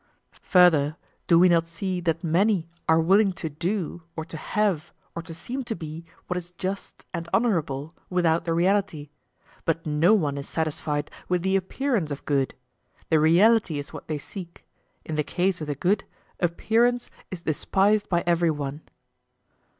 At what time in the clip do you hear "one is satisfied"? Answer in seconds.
10.15-11.11